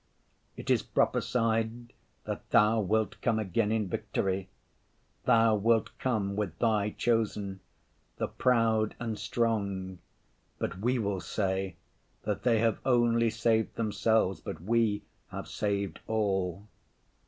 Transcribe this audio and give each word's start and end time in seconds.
It 0.57 0.71
is 0.71 0.81
prophesied 0.81 1.93
that 2.23 2.49
Thou 2.49 2.79
wilt 2.79 3.21
come 3.21 3.37
again 3.37 3.71
in 3.71 3.87
victory, 3.87 4.49
Thou 5.25 5.53
wilt 5.57 5.95
come 5.99 6.35
with 6.35 6.57
Thy 6.57 6.89
chosen, 6.97 7.59
the 8.17 8.27
proud 8.27 8.95
and 8.99 9.19
strong, 9.19 9.99
but 10.57 10.79
we 10.79 10.97
will 10.97 11.19
say 11.21 11.75
that 12.23 12.41
they 12.41 12.57
have 12.57 12.79
only 12.83 13.29
saved 13.29 13.75
themselves, 13.75 14.39
but 14.41 14.59
we 14.63 15.03
have 15.29 15.47
saved 15.47 15.99
all. 16.07 16.67